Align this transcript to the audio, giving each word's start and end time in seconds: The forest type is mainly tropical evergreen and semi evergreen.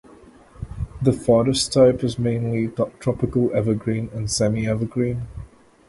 The 0.99 1.13
forest 1.13 1.71
type 1.73 2.03
is 2.03 2.17
mainly 2.17 2.69
tropical 2.99 3.51
evergreen 3.53 4.09
and 4.15 4.31
semi 4.31 4.65
evergreen. 4.65 5.27